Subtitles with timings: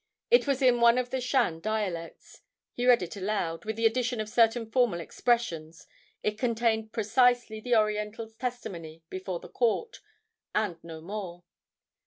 [0.31, 2.41] It was in one of the Shan dialects.
[2.73, 3.65] He read it aloud.
[3.65, 5.85] With the addition of certain formal expressions,
[6.23, 10.01] it contained precisely the Oriental's testimony before the court,
[10.55, 11.43] and no more.